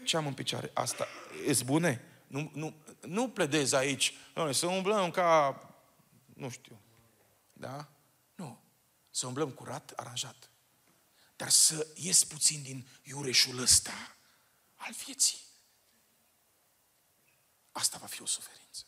[0.05, 0.71] ce am în picioare?
[0.75, 1.07] Asta,
[1.47, 2.05] e bune?
[2.27, 5.61] Nu, nu, nu pledez aici, doamne, să umblăm ca,
[6.35, 6.81] nu știu,
[7.53, 7.89] da?
[9.18, 10.50] Să umblăm curat, aranjat.
[11.37, 14.16] Dar să ies puțin din iureșul ăsta
[14.74, 15.38] al vieții.
[17.72, 18.85] Asta va fi o suferință.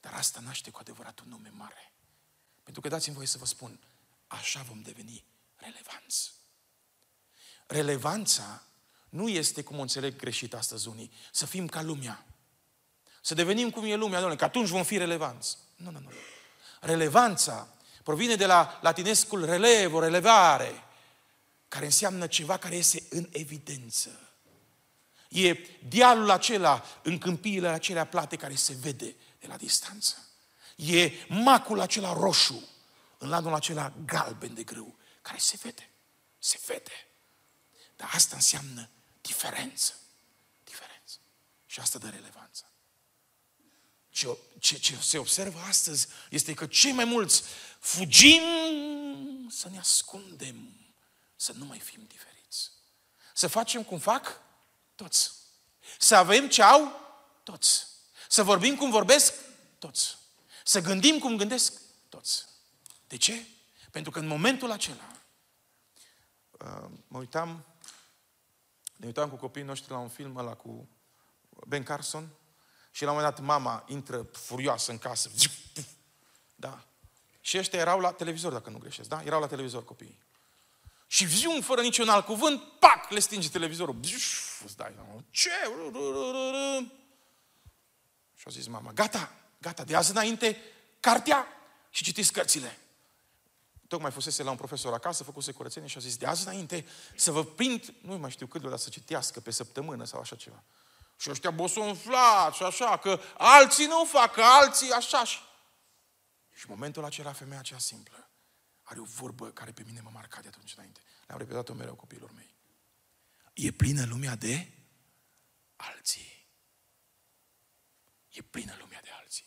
[0.00, 1.92] Dar asta naște cu adevărat un nume mare.
[2.62, 3.80] Pentru că dați-mi voie să vă spun,
[4.26, 5.24] așa vom deveni
[5.56, 6.32] relevanți.
[7.66, 8.62] Relevanța
[9.08, 12.26] nu este, cum o înțeleg greșit astăzi unii, să fim ca lumea.
[13.20, 15.58] Să devenim cum e lumea, doamne, că atunci vom fi relevanți.
[15.76, 16.10] Nu, nu, nu.
[16.80, 17.77] Relevanța
[18.08, 20.84] provine de la latinescul relevo, relevare,
[21.68, 24.34] care înseamnă ceva care iese în evidență.
[25.28, 25.56] E
[25.88, 30.26] dialul acela în câmpiile acelea plate care se vede de la distanță.
[30.76, 32.68] E macul acela roșu
[33.18, 35.90] în landul acela galben de grâu care se vede.
[36.38, 37.06] Se vede.
[37.96, 38.88] Dar asta înseamnă
[39.20, 39.94] diferență.
[40.64, 41.16] Diferență.
[41.66, 42.67] Și asta dă relevanță.
[44.18, 47.42] Ce, ce, ce se observă astăzi este că cei mai mulți
[47.78, 48.42] fugim
[49.50, 50.56] să ne ascundem,
[51.36, 52.70] să nu mai fim diferiți.
[53.34, 54.40] Să facem cum fac
[54.94, 55.32] toți.
[55.98, 57.00] Să avem ce au
[57.42, 57.86] toți.
[58.28, 59.34] Să vorbim cum vorbesc
[59.78, 60.18] toți.
[60.64, 61.72] Să gândim cum gândesc
[62.08, 62.44] toți.
[63.06, 63.46] De ce?
[63.90, 65.12] Pentru că în momentul acela
[66.50, 67.64] uh, mă uitam
[68.96, 70.88] ne uitam cu copiii noștri la un film ăla cu
[71.66, 72.28] Ben Carson
[72.90, 75.30] și la un moment dat mama intră furioasă în casă.
[76.54, 76.84] Da.
[77.40, 79.22] Și ăștia erau la televizor, dacă nu greșesc, da?
[79.24, 80.18] Erau la televizor copiii.
[81.06, 83.94] Și viun, fără niciun alt cuvânt, pac, le stinge televizorul.
[83.94, 84.94] Bziuș, îți dai
[85.30, 85.50] ce?
[88.34, 90.62] Și a zis mama, gata, gata, de azi înainte,
[91.00, 91.46] cartea
[91.90, 92.78] și citiți cărțile.
[93.88, 97.30] Tocmai fusese la un profesor acasă, făcuse curățenie și a zis, de azi înainte să
[97.30, 100.62] vă prind, nu mai știu cât, dar să citească pe săptămână sau așa ceva.
[101.18, 105.24] Și ăștia bosonflați și așa, că alții nu fac, că alții așa.
[105.24, 105.38] Și,
[106.54, 108.30] și în momentul acela, femeia aceea simplă
[108.82, 111.00] are o vorbă care pe mine m-a marcat de atunci înainte.
[111.26, 112.54] Le-am repetat-o mereu copiilor mei.
[113.52, 114.72] E plină lumea de
[115.76, 116.46] alții.
[118.28, 119.46] E plină lumea de alții.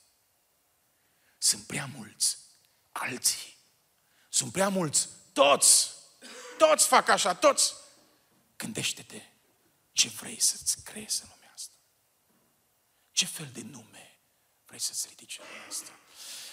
[1.38, 2.38] Sunt prea mulți
[2.92, 3.58] alții.
[4.30, 5.08] Sunt prea mulți.
[5.34, 5.90] Toți.
[6.58, 7.74] Toți fac așa, toți.
[8.58, 9.22] Gândește-te
[9.92, 11.41] ce vrei să-ți creezi în lume.
[13.22, 14.20] Ce fel de nume
[14.66, 15.92] vrei să-ți ridici în asta?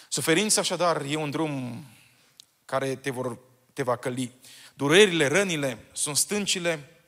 [0.09, 1.85] Suferința, așadar, e un drum
[2.64, 3.38] care te, vor,
[3.72, 4.40] te va căli.
[4.74, 7.00] Durerile, rănile sunt stâncile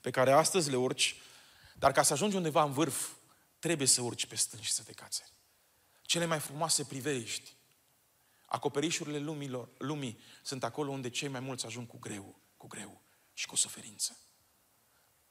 [0.00, 1.16] pe care astăzi le urci,
[1.74, 3.08] dar ca să ajungi undeva în vârf,
[3.58, 5.28] trebuie să urci pe stânci și să te cațe.
[6.02, 7.56] Cele mai frumoase privești,
[8.46, 13.46] acoperișurile lumilor, lumii sunt acolo unde cei mai mulți ajung cu greu, cu greu și
[13.46, 14.18] cu suferință.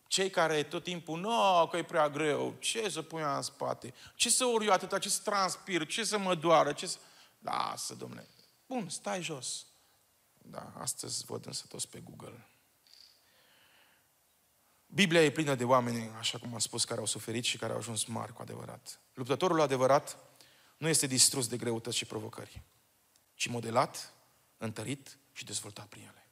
[0.08, 3.94] Cei care tot timpul, nu, că e prea greu, ce să pun în spate?
[4.16, 6.98] Ce să ori eu atâta, ce să transpir, ce să mă doară, ce să...
[7.40, 8.28] Lasă, domnule.
[8.68, 9.66] Bun, stai jos.
[10.38, 12.48] Da, astăzi văd însă toți pe Google.
[14.86, 17.78] Biblia e plină de oameni, așa cum am spus, care au suferit și care au
[17.78, 19.00] ajuns mari cu adevărat.
[19.14, 20.18] Luptătorul adevărat
[20.78, 22.62] nu este distrus de greutăți și provocări,
[23.34, 24.14] ci modelat,
[24.58, 26.28] întărit și dezvoltat prin ele.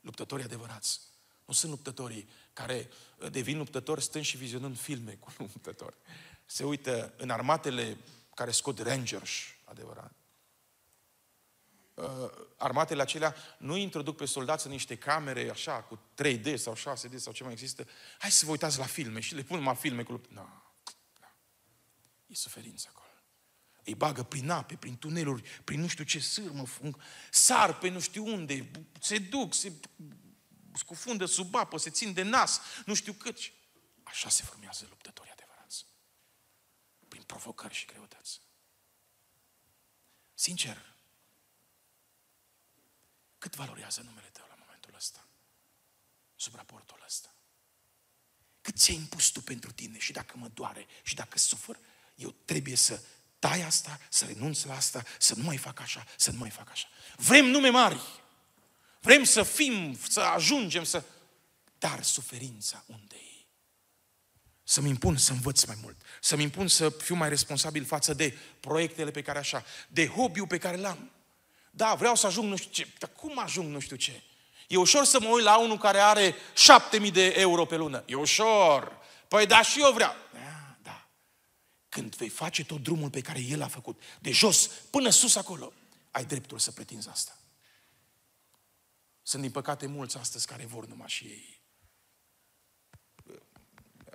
[0.00, 1.00] Luptătorii adevărați
[1.44, 2.88] nu sunt luptătorii care
[3.30, 5.96] devin luptători stând și vizionând filme cu luptători.
[6.44, 7.96] Se uită în armatele
[8.34, 9.30] care scot rangers,
[9.64, 10.12] adevărat.
[11.94, 12.04] Uh,
[12.56, 17.32] armatele acelea nu introduc pe soldați în niște camere așa, cu 3D sau 6D sau
[17.32, 17.86] ce mai există.
[18.18, 20.28] Hai să vă uitați la filme și le pun mai filme cu luptă.
[20.32, 20.40] No,
[21.20, 21.28] no.
[22.26, 23.06] E suferință acolo.
[23.84, 26.64] Îi bagă prin ape, prin tuneluri, prin nu știu ce sârmă,
[27.30, 29.72] sar pe nu știu unde, se duc, se
[30.76, 33.38] scufundă sub apă, se țin de nas, nu știu cât.
[34.02, 35.86] Așa se formează luptătorii adevărați.
[37.08, 38.40] Prin provocări și greutăți.
[40.34, 40.94] Sincer,
[43.38, 45.26] cât valorează numele tău la momentul ăsta?
[46.36, 47.34] Sub raportul ăsta.
[48.60, 51.78] Cât ți-ai impus tu pentru tine și dacă mă doare și dacă sufăr,
[52.14, 53.02] eu trebuie să
[53.38, 56.70] tai asta, să renunț la asta, să nu mai fac așa, să nu mai fac
[56.70, 56.88] așa.
[57.16, 58.00] Vrem nume mari.
[59.06, 61.02] Vrem să fim, să ajungem, să...
[61.78, 63.46] Dar suferința unde e?
[64.62, 65.96] Să-mi impun să învăț mai mult.
[66.20, 70.58] Să-mi impun să fiu mai responsabil față de proiectele pe care așa, de hobby-ul pe
[70.58, 71.10] care l-am.
[71.70, 72.88] Da, vreau să ajung nu știu ce.
[72.98, 74.22] Dar cum ajung nu știu ce?
[74.68, 78.02] E ușor să mă uit la unul care are șapte mii de euro pe lună.
[78.06, 78.98] E ușor.
[79.28, 80.14] Păi da, și eu vreau.
[80.32, 81.08] Da, da.
[81.88, 85.72] Când vei face tot drumul pe care el a făcut, de jos până sus acolo,
[86.10, 87.36] ai dreptul să pretinzi asta.
[89.26, 91.62] Sunt din păcate mulți astăzi care vor numai și ei.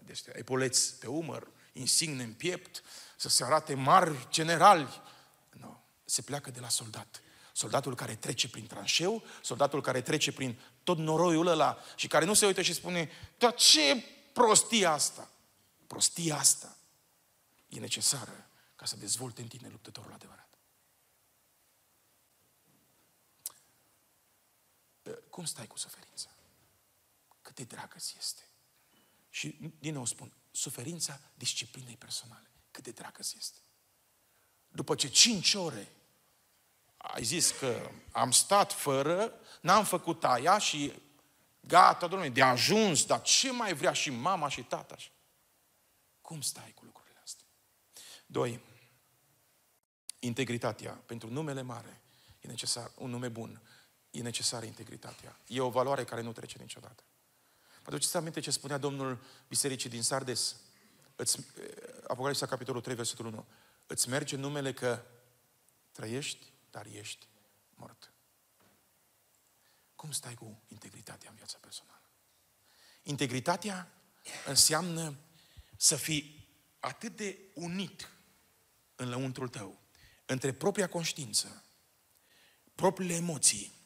[0.03, 2.83] Deci, epoleți pe umăr, insigne în piept,
[3.17, 5.01] să se arate mari generali.
[5.49, 7.21] Nu, se pleacă de la soldat.
[7.53, 12.33] Soldatul care trece prin tranșeu, soldatul care trece prin tot noroiul ăla și care nu
[12.33, 15.31] se uită și spune, dar ce prostie asta?
[15.87, 16.77] Prostia asta
[17.67, 20.50] e necesară ca să dezvolte în tine luptătorul adevărat.
[25.29, 26.29] Cum stai cu suferința?
[27.41, 28.41] Cât de dragă ți este?
[29.29, 32.51] Și din nou spun, suferința disciplinei personale.
[32.71, 33.57] Cât de dragă ți este?
[34.67, 35.87] După ce cinci ore
[36.97, 40.93] ai zis că am stat fără, n-am făcut aia și
[41.59, 44.95] gata, domnule, de ajuns, dar ce mai vrea și mama și tata?
[46.21, 47.45] Cum stai cu lucrurile astea?
[48.25, 48.59] Doi,
[50.19, 50.91] integritatea.
[50.91, 52.01] Pentru numele mare
[52.39, 53.61] e necesar un nume bun.
[54.11, 55.39] E necesară integritatea.
[55.47, 57.03] E o valoare care nu trece niciodată.
[57.83, 60.55] Vă aduceți aminte ce spunea Domnul Bisericii din Sardes?
[61.15, 61.39] Îți,
[62.07, 63.45] Apocalipsa, capitolul 3, versetul 1.
[63.87, 65.05] Îți merge numele că
[65.91, 67.27] trăiești dar ești
[67.75, 68.11] mort.
[69.95, 72.11] Cum stai cu integritatea în viața personală?
[73.03, 73.91] Integritatea
[74.45, 75.15] înseamnă
[75.77, 78.09] să fii atât de unit
[78.95, 79.79] în lăuntrul tău,
[80.25, 81.63] între propria conștiință,
[82.75, 83.80] propriile emoții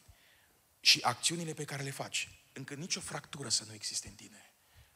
[0.86, 4.54] și acțiunile pe care le faci, încât nicio fractură să nu existe în tine.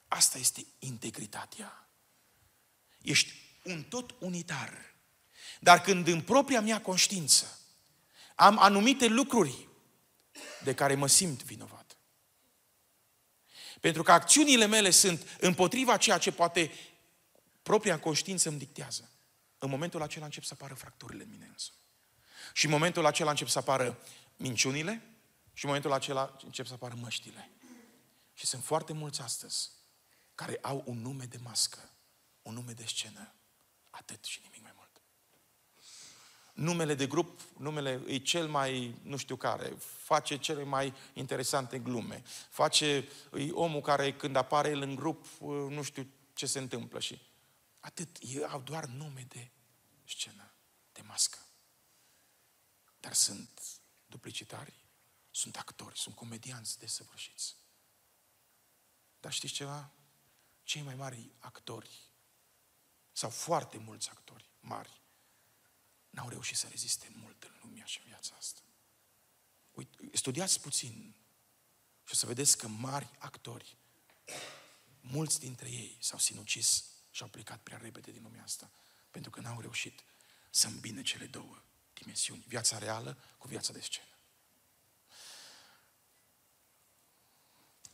[0.07, 1.89] Asta este integritatea.
[3.01, 4.95] Ești un tot unitar.
[5.59, 7.59] Dar când în propria mea conștiință
[8.35, 9.67] am anumite lucruri
[10.63, 11.97] de care mă simt vinovat.
[13.79, 16.71] Pentru că acțiunile mele sunt împotriva ceea ce poate
[17.61, 19.09] propria conștiință îmi dictează.
[19.57, 21.71] În momentul acela încep să apară fracturile în mine însă.
[22.53, 23.99] Și în momentul acela încep să apară
[24.35, 25.03] minciunile
[25.59, 27.51] și în momentul acela încep să apară măștile.
[28.33, 29.71] Și sunt foarte mulți astăzi
[30.35, 31.89] care au un nume de mască,
[32.41, 33.33] un nume de scenă,
[33.89, 35.01] atât și nimic mai mult
[36.53, 42.23] numele de grup, numele e cel mai, nu știu care, face cele mai interesante glume.
[42.49, 45.25] Face, e omul care când apare el în grup,
[45.69, 47.21] nu știu ce se întâmplă și
[47.79, 48.17] atât.
[48.19, 49.51] Ei au doar nume de
[50.05, 50.53] scenă,
[50.91, 51.37] de mască.
[52.99, 53.61] Dar sunt
[54.05, 54.88] duplicitari,
[55.39, 57.55] sunt actori, sunt comedianți desăvârșiți.
[59.19, 59.91] Dar știți ceva?
[60.63, 62.09] Cei mai mari actori,
[63.11, 65.01] sau foarte mulți actori mari,
[66.09, 68.61] n-au reușit să reziste mult în lumea și în viața asta.
[69.71, 71.15] Uite, studiați puțin
[72.05, 73.77] și o să vedeți că mari actori,
[75.01, 78.71] mulți dintre ei s-au sinucis și au plecat prea repede din lumea asta,
[79.11, 80.03] pentru că n-au reușit
[80.49, 81.63] să îmbine cele două
[81.93, 84.08] dimensiuni, viața reală cu viața de scenă.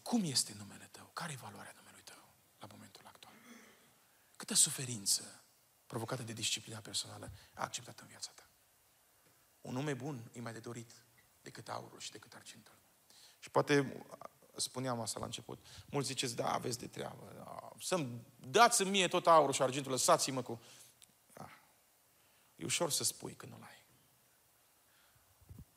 [0.06, 1.10] Cum este numele tău?
[1.14, 3.34] Care e valoarea numelui tău la momentul actual?
[4.36, 5.44] Câtă suferință
[5.86, 8.50] provocată de disciplina personală, a acceptat în viața ta.
[9.62, 10.92] un nume bun e mai de dorit
[11.42, 12.78] decât aurul și decât argintul.
[13.40, 14.06] Și poate
[14.56, 15.66] spuneam asta la început.
[15.86, 17.32] Mulți ziceți, da, aveți de treabă.
[17.36, 20.62] Da, să-mi dați mie tot aurul și argintul, lăsați-mă cu...
[21.34, 21.50] Da.
[22.56, 23.75] E ușor să spui când nu-l ai.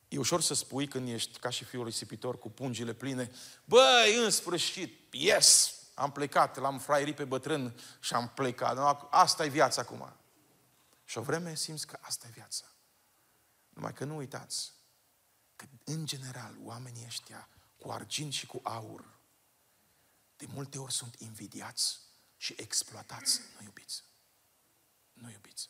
[0.09, 3.31] E ușor să spui când ești ca și fiul risipitor cu pungile pline.
[3.65, 9.07] Băi, în sfârșit, yes, am plecat, l-am fraierit pe bătrân și am plecat.
[9.09, 10.13] Asta e viața acum.
[11.05, 12.65] Și o vreme simți că asta e viața.
[13.69, 14.73] Numai că nu uitați
[15.55, 19.19] că, în general, oamenii ăștia cu argint și cu aur,
[20.37, 21.99] de multe ori sunt invidiați
[22.37, 24.03] și exploatați, nu iubiți.
[25.13, 25.69] Nu iubiți.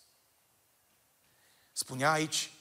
[1.71, 2.51] Spunea aici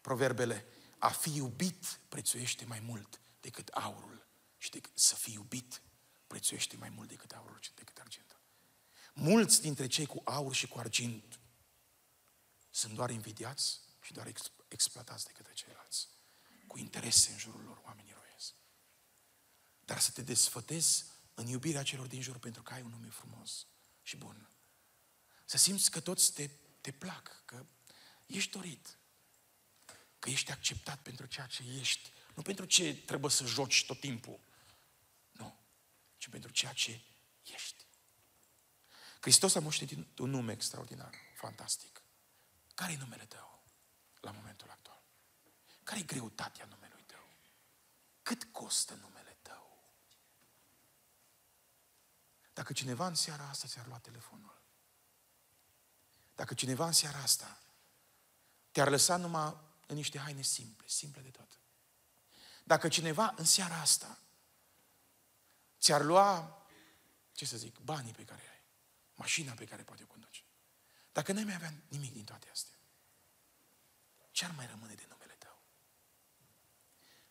[0.00, 0.66] proverbele,
[0.98, 4.26] a fi iubit prețuiește mai mult decât aurul
[4.58, 5.82] și decât să fii iubit
[6.26, 8.40] prețuiește mai mult decât aurul și decât argintul.
[9.12, 11.40] Mulți dintre cei cu aur și cu argint
[12.70, 14.32] sunt doar invidiați și doar
[14.68, 16.08] exploatați de către ceilalți.
[16.66, 18.54] Cu interese în jurul lor, oamenii roiesc.
[19.84, 23.66] Dar să te desfătezi în iubirea celor din jur pentru că ai un nume frumos
[24.02, 24.48] și bun.
[25.44, 27.66] Să simți că toți te, te plac, că
[28.26, 28.98] ești dorit,
[30.18, 34.40] că ești acceptat pentru ceea ce ești, nu pentru ce trebuie să joci tot timpul,
[35.32, 35.58] nu,
[36.18, 37.00] ci pentru ceea ce
[37.42, 37.84] ești.
[39.20, 42.02] Hristos a moștenit un nume extraordinar, fantastic.
[42.74, 43.62] Care e numele tău
[44.20, 45.02] la momentul actual?
[45.82, 47.28] Care e greutatea numelui tău?
[48.22, 49.92] Cât costă numele tău?
[52.52, 54.60] Dacă cineva în seara asta ți-ar lua telefonul,
[56.34, 57.60] dacă cineva în seara asta
[58.70, 61.60] te-ar lăsa numai în niște haine simple, simple de tot.
[62.64, 64.18] Dacă cineva în seara asta
[65.80, 66.62] ți-ar lua,
[67.32, 68.62] ce să zic, banii pe care ai,
[69.14, 70.44] mașina pe care poate o conduci,
[71.12, 72.76] dacă n-ai mai avea nimic din toate astea,
[74.30, 75.62] ce ar mai rămâne de numele tău?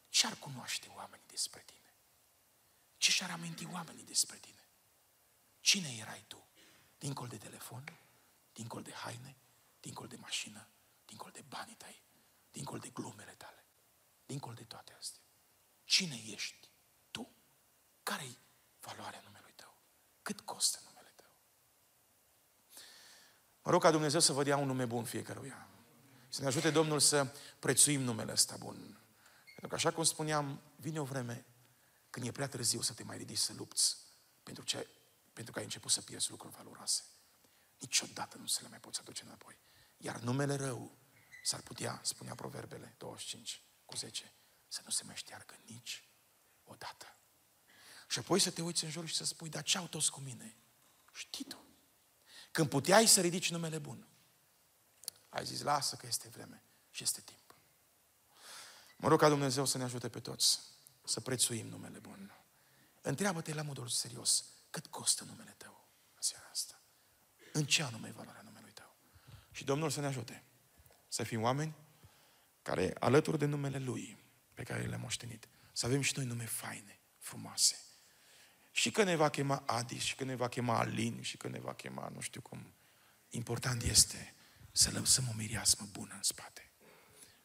[0.09, 1.93] Ce ar cunoaște oamenii despre tine?
[2.97, 4.67] Ce și-ar aminti oamenii despre tine?
[5.59, 6.47] Cine erai tu?
[6.97, 7.97] Dincol de telefon,
[8.53, 9.35] dincol de haine,
[9.79, 10.67] dincol de mașină,
[11.05, 12.04] dincol de banii tăi,
[12.55, 13.65] dincol de glumele tale,
[14.25, 15.21] dincol de toate astea.
[15.83, 16.69] Cine ești
[17.11, 17.35] tu?
[18.03, 18.37] Care-i
[18.79, 19.77] valoarea numelui tău?
[20.21, 21.31] Cât costă numele tău?
[23.63, 25.69] Mă rog ca Dumnezeu să vă dea un nume bun fiecăruia.
[26.29, 28.75] Să ne ajute Domnul să prețuim numele ăsta bun.
[29.45, 31.45] Pentru că, așa cum spuneam, vine o vreme
[32.09, 33.97] când e prea târziu să te mai ridici să lupți
[34.43, 34.87] pentru, ce,
[35.33, 37.03] pentru că ai început să pierzi lucruri valoroase.
[37.79, 39.59] Niciodată nu se le mai poți aduce înapoi.
[39.97, 40.97] Iar numele rău
[41.45, 44.33] s-ar putea, spunea Proverbele 25 cu 10,
[44.67, 46.09] să nu se mai șteargă nici
[46.63, 47.17] odată.
[48.07, 50.19] Și apoi să te uiți în jur și să spui, dar ce au toți cu
[50.19, 50.57] mine?
[51.13, 51.65] Știi tu.
[52.51, 54.07] Când puteai să ridici numele bun,
[55.29, 57.55] ai zis, lasă că este vreme și este timp.
[58.97, 60.59] Mă rog ca Dumnezeu să ne ajute pe toți
[61.03, 62.33] să prețuim numele bun.
[63.01, 66.81] Întreabă-te la modul serios, cât costă numele tău în seara asta?
[67.53, 68.95] În ce anume e valoarea numelui tău?
[69.51, 70.44] Și Domnul să ne ajute
[71.15, 71.73] să fim oameni
[72.61, 74.17] care, alături de numele Lui,
[74.53, 77.75] pe care le-am moștenit, să avem și noi nume faine, frumoase.
[78.71, 81.59] Și că ne va chema Adi, și că ne va chema Alin, și că ne
[81.59, 82.73] va chema nu știu cum.
[83.29, 84.33] Important este
[84.71, 86.71] să lăsăm o mireasmă bună în spate.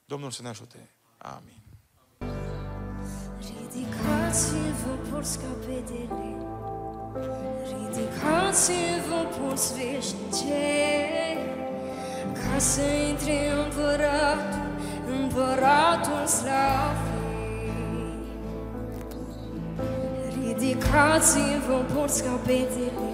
[0.04, 0.90] Domnul să ne ajute.
[1.18, 1.62] Amin.
[3.38, 6.36] Ridicați-vă porți capetele,
[7.68, 11.29] ridicați-vă porți veșnice,
[12.32, 14.68] ca să intre împăratul,
[15.20, 17.18] împăratul slavei.
[20.34, 23.10] Ridicați-vă porți capetele,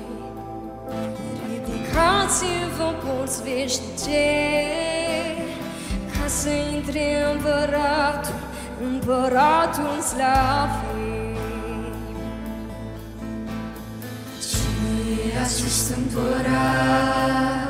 [1.49, 4.27] Ridicați-vă porți veșnice
[6.13, 8.35] Ca să intre împăratul,
[8.91, 11.37] împăratul slavei
[14.49, 17.66] Cine e acest împărat?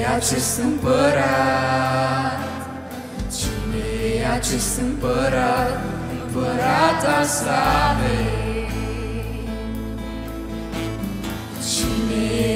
[0.00, 2.38] Cine e acest împărat?
[3.38, 3.84] Cine
[4.16, 5.80] e acest împărat?
[6.22, 8.68] Împărat al slavei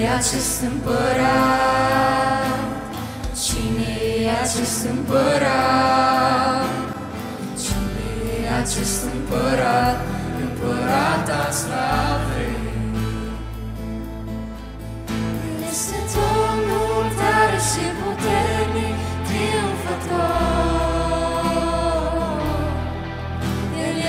[0.02, 1.04] e acest împărat?
[3.44, 6.66] Cine e acest împărat?
[7.62, 8.04] Cine
[8.42, 10.00] e acest împărat?
[10.40, 12.33] Împărat al slavei.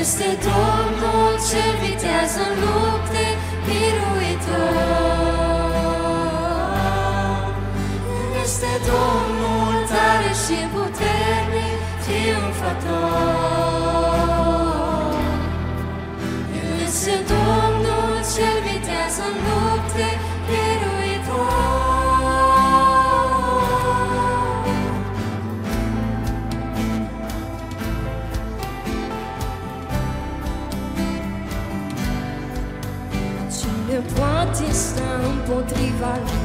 [0.06, 3.26] este Domnul ce vitează în lupte
[3.66, 5.16] biruitor.
[8.44, 13.45] Este Domnul tare și puternic, triumfător.
[35.46, 36.44] Sta împotriva lui?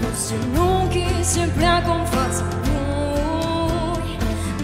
[0.00, 4.08] Toți genunchii se pleacă în fața lui.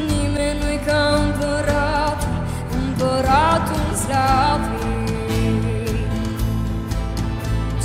[0.07, 2.39] Nimeni nu-i ca împăratul,
[2.81, 5.17] împăratul slavii.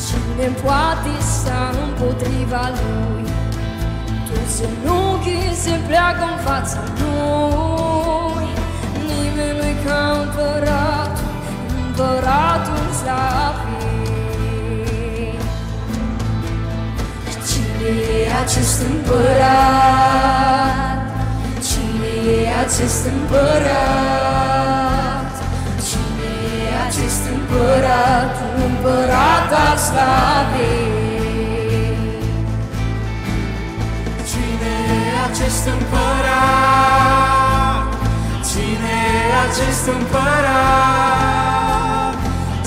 [0.05, 3.25] Cine poate sta împotriva lui?
[4.27, 8.47] Toți genunchii se pleacă în fața lui.
[9.07, 11.31] Nimeni nu-i ca împăratul,
[11.85, 13.82] împăratul slavii.
[17.83, 20.37] Cine e acest împărat?
[21.67, 24.53] Cine e acest împărat?
[25.87, 26.31] Cine
[26.63, 28.33] e acest împărat?
[28.67, 30.91] Împărat al slavei.
[34.29, 37.13] Cine e acest împărat?
[38.49, 41.03] Cine e acest împărat?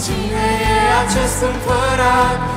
[0.04, 2.55] Cine e acest împărat?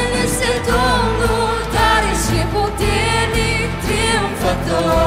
[0.00, 4.99] El este Domnul tare și puternic, triumfător.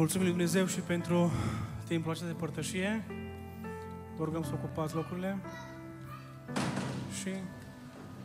[0.00, 1.30] Mulțumim lui Dumnezeu și pentru
[1.86, 3.04] timpul acesta de părtășie.
[4.16, 5.38] Vă rugăm să ocupați locurile.
[7.20, 7.59] Și, în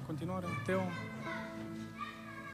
[0.05, 0.81] continuare, Teo,